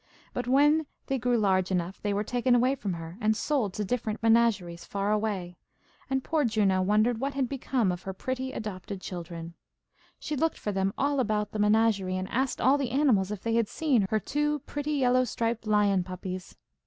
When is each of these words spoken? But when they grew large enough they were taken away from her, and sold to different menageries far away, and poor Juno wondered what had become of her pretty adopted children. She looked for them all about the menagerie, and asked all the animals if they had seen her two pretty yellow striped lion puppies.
But 0.33 0.47
when 0.47 0.87
they 1.05 1.19
grew 1.19 1.37
large 1.37 1.69
enough 1.69 2.01
they 2.01 2.11
were 2.11 2.23
taken 2.23 2.55
away 2.55 2.73
from 2.73 2.93
her, 2.93 3.19
and 3.21 3.37
sold 3.37 3.71
to 3.75 3.85
different 3.85 4.23
menageries 4.23 4.83
far 4.83 5.11
away, 5.11 5.57
and 6.09 6.23
poor 6.23 6.43
Juno 6.43 6.81
wondered 6.81 7.19
what 7.19 7.35
had 7.35 7.47
become 7.47 7.91
of 7.91 8.01
her 8.01 8.11
pretty 8.15 8.51
adopted 8.51 8.99
children. 8.99 9.53
She 10.17 10.35
looked 10.35 10.57
for 10.57 10.71
them 10.71 10.91
all 10.97 11.19
about 11.19 11.51
the 11.51 11.59
menagerie, 11.59 12.17
and 12.17 12.27
asked 12.29 12.59
all 12.59 12.79
the 12.79 12.89
animals 12.89 13.29
if 13.29 13.43
they 13.43 13.53
had 13.53 13.67
seen 13.69 14.07
her 14.09 14.19
two 14.19 14.61
pretty 14.61 14.93
yellow 14.93 15.23
striped 15.23 15.67
lion 15.67 16.03
puppies. 16.03 16.55